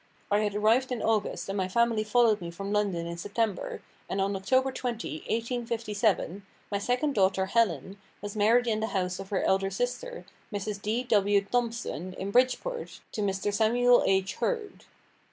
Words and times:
I 0.31 0.39
had 0.39 0.55
arrived 0.55 0.91
in 0.91 1.03
August 1.03 1.47
and 1.47 1.55
my 1.55 1.67
family 1.67 2.03
followed 2.03 2.41
me 2.41 2.49
from 2.49 2.73
London 2.73 3.05
in 3.05 3.17
September, 3.17 3.83
and 4.09 4.19
October 4.19 4.71
20, 4.71 5.17
1857, 5.19 6.43
my 6.71 6.79
second 6.79 7.13
daughter, 7.13 7.45
Helen, 7.45 7.99
was 8.19 8.35
married 8.35 8.65
in 8.65 8.79
the 8.79 8.87
house 8.97 9.19
of 9.19 9.29
her 9.29 9.43
elder 9.43 9.69
sister, 9.69 10.25
Mrs. 10.51 10.81
D. 10.81 11.03
W. 11.03 11.41
Thompson, 11.45 12.13
in 12.13 12.31
Bridgeport, 12.31 12.99
to 13.11 13.21
Mr. 13.21 13.53
Samuel 13.53 14.01
H. 14.07 14.37
Hurd. 14.37 14.85